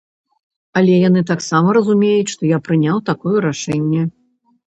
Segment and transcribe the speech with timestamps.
[0.79, 4.01] Але яны таксама разумеюць, што я прыняў такое рашэнне.